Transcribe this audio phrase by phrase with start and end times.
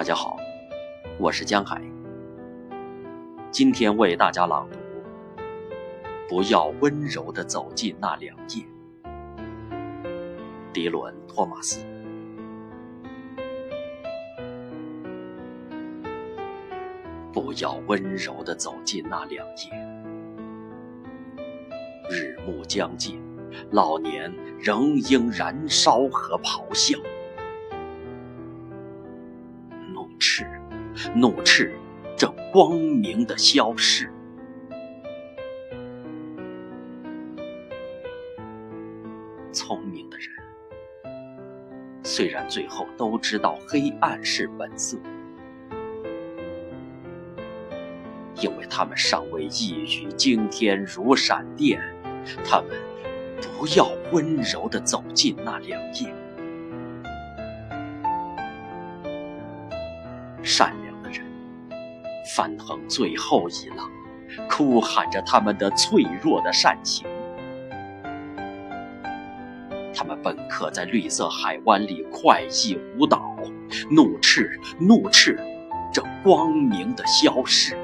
[0.00, 0.38] 大家好，
[1.18, 1.78] 我是江海。
[3.50, 4.78] 今天为大家朗读：
[6.26, 8.64] 不要温柔的走进那两页。
[10.72, 11.84] 迪伦·托马斯。
[17.30, 19.70] 不要温柔的走进那两页。
[22.08, 23.20] 日暮将近，
[23.70, 26.98] 老年仍应燃烧和咆哮。
[31.14, 31.74] 怒斥
[32.16, 34.10] 这光明的消逝。
[39.52, 40.28] 聪明的人
[42.02, 44.96] 虽然最后都知道黑暗是本色，
[48.36, 51.80] 因为他们尚未一语惊天如闪电，
[52.44, 52.70] 他们
[53.40, 56.14] 不要温柔的走进那两页。
[60.42, 60.74] 善
[62.34, 63.90] 翻腾最后一浪，
[64.48, 67.06] 哭喊着他们的脆弱的善情。
[69.92, 73.36] 他们本可在绿色海湾里快意舞蹈，
[73.90, 75.38] 怒斥怒斥
[75.92, 77.76] 这光明的消逝。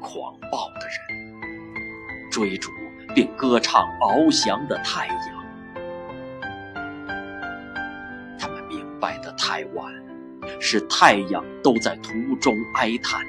[0.00, 2.70] 狂暴的人追逐
[3.14, 5.37] 并歌唱翱翔的太阳。
[9.00, 9.92] 白的太晚，
[10.60, 13.20] 使太阳都在途中哀叹。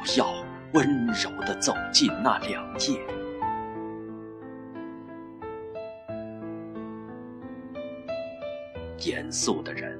[0.00, 0.26] 不要
[0.72, 3.00] 温柔地走进那两页。
[9.00, 9.98] 严肃的人，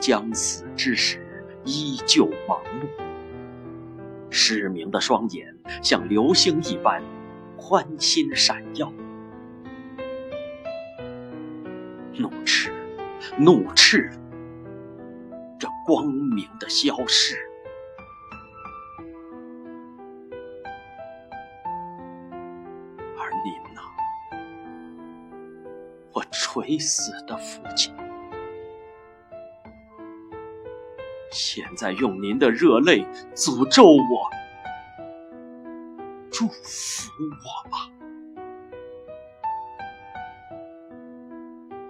[0.00, 2.88] 将死之时依旧盲目。
[4.30, 7.00] 失明的双眼像流星一般
[7.56, 8.92] 欢欣闪耀。
[12.16, 12.72] 怒斥，
[13.36, 14.10] 怒斥
[15.58, 17.36] 这光明的消逝，
[23.18, 23.80] 而您呢？
[26.12, 27.92] 我垂死的父亲，
[31.32, 33.04] 现在用您的热泪
[33.34, 34.30] 诅咒我，
[36.30, 37.90] 祝福我吧。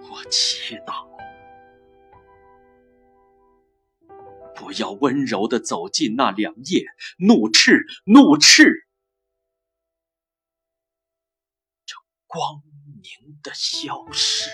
[0.09, 1.07] 我祈祷，
[4.55, 6.85] 不要温柔地走进那两夜，
[7.17, 8.87] 怒斥，怒斥
[11.85, 11.95] 这
[12.27, 12.61] 光
[13.01, 14.49] 明的消失。